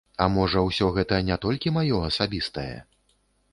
А 0.23 0.27
можа 0.35 0.63
ўсё 0.67 0.87
гэта 0.95 1.19
не 1.27 1.37
толькі 1.45 1.75
маё 1.77 2.01
асабістае? 2.09 2.75